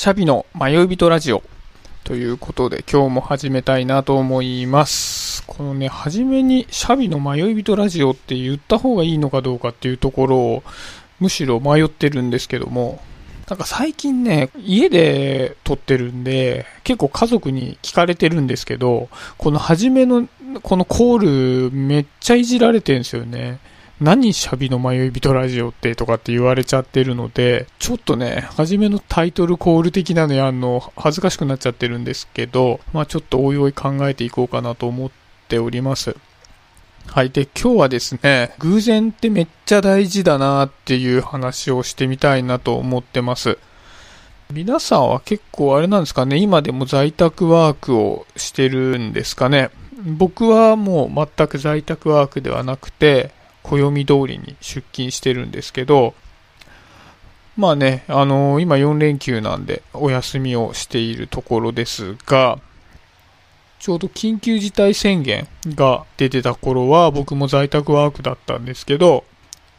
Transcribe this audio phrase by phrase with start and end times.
[0.00, 1.42] シャビの迷い人ラジオ
[2.04, 5.44] ということで今日も始めたいなと思います。
[5.46, 10.62] このね、初めにシャビの迷い人ラジオって言った方がいいのかどうかっていうところを
[11.18, 13.02] むしろ迷ってるんですけども、
[13.46, 20.26] なんか最近ね、家で撮ってるんで、結構家族に聞かれてるんですけど、この初めの
[20.62, 23.58] このコールめっちゃいじられてるんですよね。
[24.00, 35.10] 何シャビの迷い人ラジオってとかって言われちゃってるので、ちょっとね、初めのタイトルコール的なのやんの恥ずかしくなっちゃってるんですけど、まあちょっとおいおい考えていこうかなと思っ
[35.48, 36.16] ております。
[37.08, 37.30] はい。
[37.30, 43.58] で、今日はですね、偶然ってめっちゃ大事だなっていう話をしてみたいなと思ってます。
[44.50, 49.70] 皆さんは結構あれなんですかね、今でも在宅ワークをしてるんですかね。
[50.02, 56.14] 僕はもう全く在宅ワークではなくて、暦通りに出勤してるんですけど、
[57.56, 62.58] まあね、あのー今4連休なんでお休みをしているところですが、
[63.78, 69.24] ちょうど緊急事態宣言が出てた頃は僕も在宅ワークだったんですけど、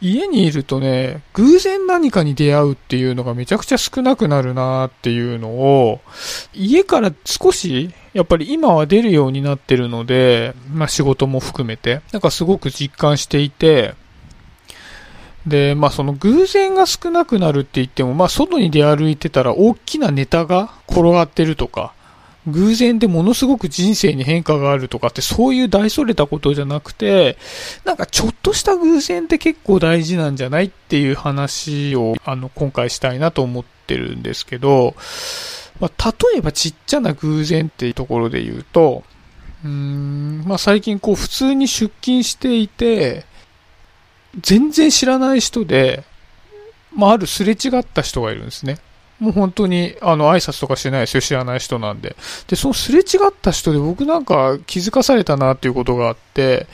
[0.00, 6.00] 家にいるとね、偶然何かに出会うっていうのがめちゃくちゃ少なくなるなっていうのを、
[6.54, 13.94] 家から少し、やっぱり今は出るようになってるので、まあ仕事も含めて、なんかすごく実感していて、
[15.46, 21.92] で、まあその偶然が少なくなるって言っても、まあ外に出歩いてたら大きなネタが転がってるとか、
[22.50, 27.38] 偶然でものすごく人生に変化があるとかってそういう大それたことじゃなくて、
[27.84, 34.94] なんかちょっとした偶然って結構大事なんじゃないっていう話をあの今回したいなと思ってるんですけど、
[35.80, 39.02] まあ、例えばちっちゃな偶然っていうところで言うと、
[39.64, 43.24] うーん、まあ最近こう普通に出勤していて、
[44.40, 46.04] 全然知らない人で、
[46.94, 48.78] まああるすれ違った人がいるんですね。
[49.20, 52.16] もう本当に、あの、挨拶とかしてないですよ、知らない人なんで。
[52.48, 56.66] で、そのすれ違った人で僕なんか気づかされたなっていうことがあって、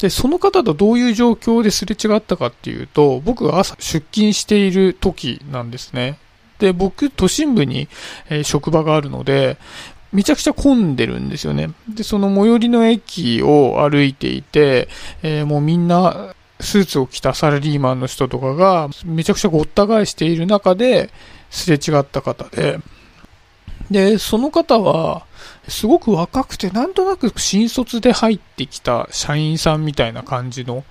[0.00, 6.18] で、その方とどういう状況ですれ違ったかっていうと、僕が朝出勤している時なんですね。
[6.58, 7.88] で、僕、都心部に、
[8.28, 9.58] えー職場があるので、
[10.12, 11.70] めちゃくちゃ混んでるんですよね。
[11.88, 14.88] で、その最寄りの駅を歩いていて、
[15.22, 21.10] えーもうみんな、スーツを着たサラリーマンの人とかが、めちゃくちゃごった返している中で、
[21.50, 22.78] すれ違った方で、
[23.90, 25.26] で、その方は、
[25.68, 30.84] すごく若くて、なんとなく新卒で入ってきた社員さんみたいな感じの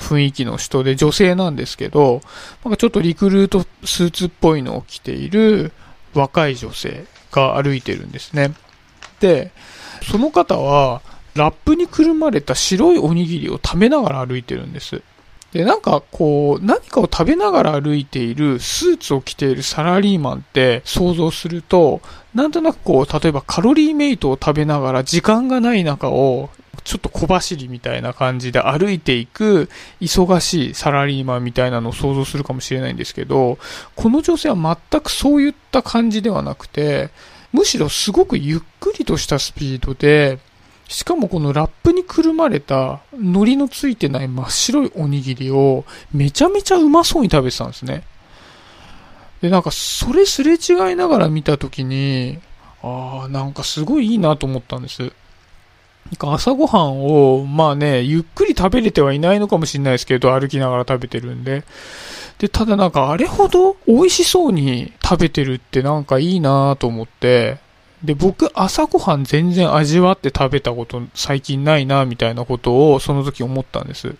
[0.00, 2.20] 雰囲気の人で、女性なんですけど、
[2.64, 5.72] なんかちょっとリクルートスーツっぽいのを着ている
[6.14, 8.52] 若い女性が歩いてるんですね。
[9.20, 9.50] で、
[10.02, 11.02] その方は、
[11.34, 15.02] ラップにくるまれた白いおにぎりを食べながら歩いてるんです。
[15.54, 22.02] で、なんかこう、何かを食べながら歩いているスーツを着ているサラリーマンって想像すると、
[22.34, 26.50] なんとなくこう、例えばカロリーメイトを食べながら時間がない中を、
[26.82, 29.70] ちょっと小走りみたいな感じで歩いていく
[30.02, 33.58] 忙しいサラリーマンみたいなのを想像するかもしれないんですけど、
[33.94, 37.10] この女性は全くそういった感じではなくて、
[37.52, 40.40] むしろすごくゆっくりとしたスピードで、
[40.88, 48.04] しかもこのラップにくるまれた海苔のついてない真っ白いおにぎりをめちゃめちゃうまそうに食べてたんですね。
[49.40, 52.38] で、なんかそれすれ違いながら見たときに、
[52.82, 55.02] ああ、なんかすごいいいなと思ったんです。
[55.02, 55.10] なん
[56.16, 61.64] か朝ごはんを、まあね、ゆっくり食べれてはいないのかもしれないですけど、歩きながら食べてるんで。
[62.38, 67.58] で、ただなんかあれほど美味しそうに食べてるってなんかいいなと思って、
[68.04, 74.14] で、僕、朝ごはん全然味わって食べたこと最近ないな、みたいなことをその時思ったんです。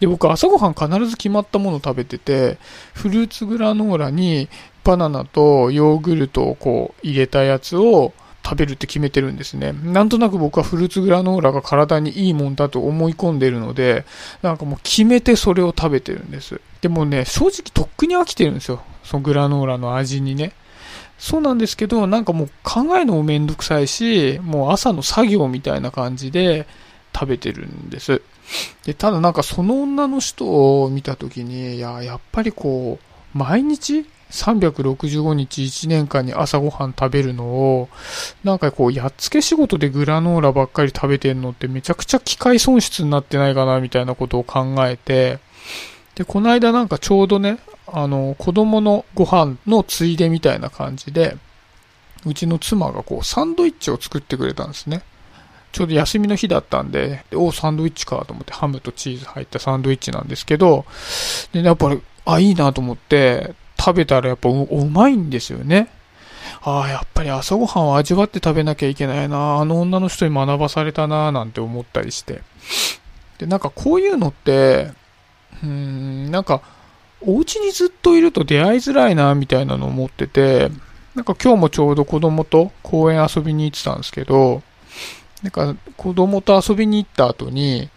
[0.00, 2.58] で、僕、朝ごはん必ず決まったものを食べてて、
[2.92, 4.50] フルーツグラノーラに
[4.84, 8.12] バナナとヨーグルトをこう入れたやつを
[8.44, 9.72] 食べるって決めてるんですね。
[9.72, 14.04] なんとなく僕はフルーツグラノーラが体にいいもんだと思い込んでるので、
[14.42, 16.60] なんかもう決めてそれを食べてるんです。
[16.82, 18.82] でもね、正直とっくに飽きてるんですよ。
[19.04, 20.52] そのグラノーラの味にね。
[21.18, 26.66] そうなんですけど、なんかもう考えるのもめんどくさいし、もう朝の作業みたいな感じで
[27.14, 28.22] 食べてるんです。
[28.84, 32.98] で、ただなんかその女の人を見たときに、いや、やっぱりこ
[33.34, 37.88] う、毎日365日1年間に朝ごはん食べるのを、
[38.44, 45.38] なんかこう、やっつけ仕事でグラノーラばっかり食べてんのってめちゃくちゃ機械損失になってないかなみたいなことを考えて、
[46.14, 51.36] で、この間なんかちょうどね、あの、子供のご飯のついでみたいな感じで、
[52.24, 55.02] うちの妻がこう、サンドイッチを作ってくれたんですね。
[55.72, 60.84] ちょうど休みの日だったんで、でおサンドイッチかと思って、ハムとチーズ入ったサンドイッチなんですけど、
[61.52, 65.88] で、やっぱり、あ、いいなと思って、食べたらやっぱうまいんですよね。
[66.62, 72.42] ああ、やっぱり朝ごはんを味わって食べなきゃいけないな、あの女の人に学ばされたな、なんて思ったりして。
[73.38, 74.92] で、なんかこういうのって、
[75.62, 76.60] うん、なんか、
[77.20, 80.70] お家にずっといると出会いづらいな、みたいなのを思ってて、
[81.14, 84.62] なんか今日もちょうど子供と公園遊びに行ってたんですけど、
[85.42, 87.90] なんか子供と遊びに行った後に、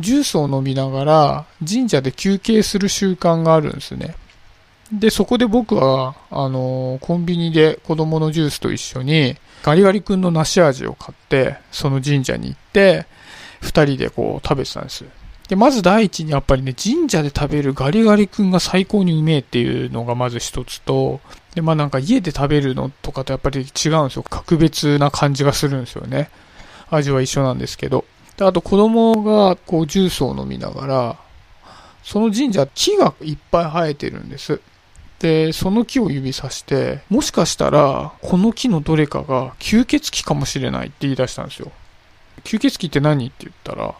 [0.00, 4.16] ジュースを飲みながら神社で休憩する習慣があるんですね。
[4.92, 13.06] で、そこで僕は、あの、コンビニで子供のジュースと一緒に、ガリガリ君の梨味を買って、その神社に行って、
[13.60, 15.04] 二人でこう食べてたんです。
[15.48, 21.20] で、まず第一にやっぱりね、神社で食べるガリガリ君が最高にうめえっていうのがまず一つと、
[21.54, 24.22] で、まあなんか家で食べるのとかとやっぱり違うんですよ。
[24.22, 26.30] 格別な感じがするんですよね。
[26.90, 28.04] 味は一緒なんですけど。
[28.36, 31.16] で、あと子供がこうジュースを飲みながら、
[32.02, 34.60] その神社木がいっぱい生えてるんです。
[35.20, 41.70] で、その木を指さして、もしかしたら、この木のどれかが吸血鬼かもしれないって言い出したんですよ。
[42.42, 43.26] 吸血鬼って何？
[43.26, 43.94] って言ったら、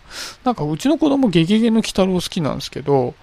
[0.45, 3.15] なんかうちの子供ゲゲゲの鬼太郎好きなんですけど、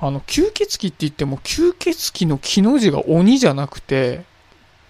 [0.00, 4.24] あの、吸血鬼って言っても、吸血鬼の木の字が鬼じゃなくて、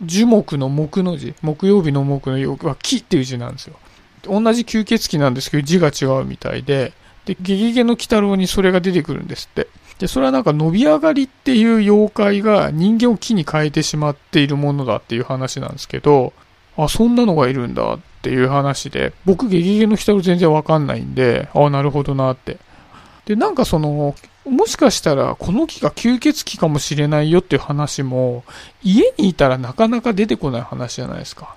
[0.02, 3.76] 樹木の木の字、木曜日の木の曜は木っていう字なんですよ。
[4.24, 6.92] 同じ吸血鬼なんですけど字が違うみたいで、
[7.24, 9.68] で、ゲゲゲの鬼太郎にそれが出てくるんですって。
[9.98, 16.32] で、それはなんか伸び上がりっていう妖怪が人間を木に変えてしまっているものだっていう話なんですけど、
[16.76, 22.58] あ、そんなのがいるんだっっていう話で、僕ゲゲゲの鬼太郎全然わかんないんで、あ、なるほどなって。
[23.26, 24.14] で、なんかその、
[24.44, 28.44] もしかしたらこの木が吸血鬼かもしれないよっていう話も、
[28.84, 31.56] 家にいたらなかなか出てこない話じゃないですか。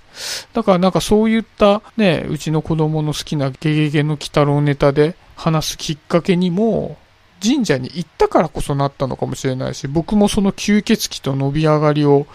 [0.53, 6.97] だからなんかそういったね、うちの子供の好きなゲゲゲの鬼太郎ネタで話すきっかけにも、
[7.43, 12.25] 神社に行ったからこそなったのかもしれないし、僕もその吸血鬼と伸び上がりを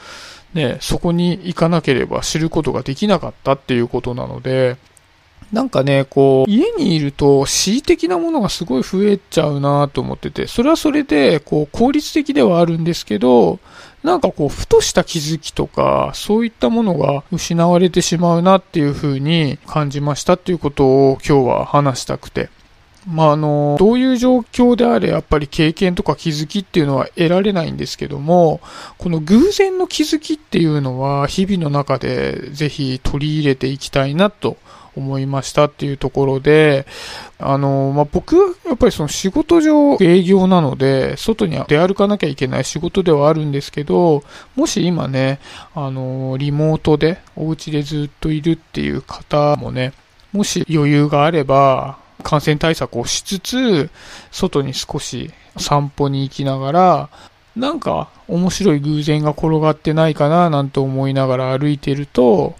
[0.54, 4.76] ね、そこに行かなければ知ることができなかったっていうことなので、
[5.52, 13.58] なんかね、こう、家にいると恣意的なものがすごい増えちゃうなと思ってて、それはそれで、こう、効率的ではあるんですけど、
[14.04, 22.48] なんかこう、ふとした気づきとか、そういったものが失われてしまうなっていう風に感じましたっていうことを今日は話したくて。
[23.06, 28.60] まあ、あの、どういう状況であれ、やっぱり経験とか気づきっていうのは得られないんですけども、
[28.98, 34.58] この偶然の気づきっていうのは、日々の中でぜひ取り入れていきたいなと
[34.96, 36.86] 思いましたっていうところで、
[37.38, 44.22] あの、まあ、僕はやっぱりその仕事上営業なので、外に出歩かなきゃいけない仕事ではあるんですけど、
[44.56, 45.40] もし今ね、
[45.74, 49.92] あの、リモートでお家でずっといるっていう方もね、
[50.32, 53.90] もし余裕があれば、感染対策をしつつ、
[54.30, 57.08] 外に少し散歩に行きながら、
[57.56, 62.54] なんか面白い偶然が転がってないかななんて思いながら歩いてると、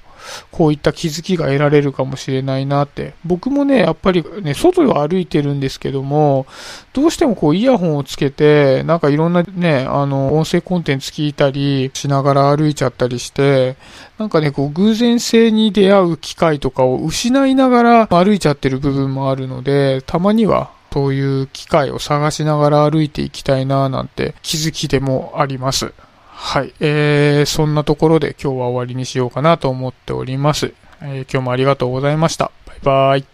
[0.50, 3.14] こういった気づきが得られるかもしれないなって。
[3.24, 6.46] 僕もね、やっぱりね、外を歩いてるんですけども、
[6.92, 13.76] どうしてもこうイヤホンをつけて、なんかいろんなね、あの、音声コンテンツ聞いたりしながら歩いちゃったりして、
[14.18, 25.92] なんかね、こう偶然性に出会う機会とかを失いながら歩いちゃってる部分もあるので、たまにはそういう機会を探しながら歩いていきたいななんて気づきでもあります。
[26.42, 26.72] はい。
[26.80, 30.72] えー、そんなところで今日は終わりにしようかなと思っております。
[31.02, 32.50] えー、今日もありがとうございました。
[32.66, 33.30] バイバイ。